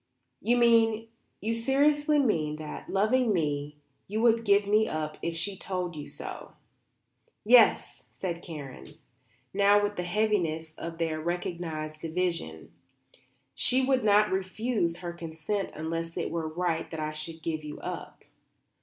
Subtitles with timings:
[0.41, 1.09] "You mean,
[1.41, 3.75] you seriously mean, that, loving me,
[4.07, 6.53] you would give me up if she told you to?"
[7.45, 8.87] "Yes," said Karen,
[9.53, 12.71] now with the heaviness of their recognized division.
[13.53, 17.79] "She would not refuse her consent unless it were right that I should give you
[17.79, 18.23] up."